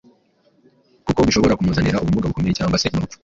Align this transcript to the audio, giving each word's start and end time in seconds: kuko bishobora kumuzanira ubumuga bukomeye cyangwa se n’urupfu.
kuko 1.05 1.19
bishobora 1.27 1.57
kumuzanira 1.57 1.99
ubumuga 2.01 2.29
bukomeye 2.29 2.57
cyangwa 2.59 2.79
se 2.81 2.87
n’urupfu. 2.89 3.17